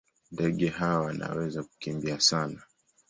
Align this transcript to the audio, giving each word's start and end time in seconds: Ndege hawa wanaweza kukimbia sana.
Ndege 0.31 0.67
hawa 0.67 1.05
wanaweza 1.05 1.63
kukimbia 1.63 2.19
sana. 2.19 2.63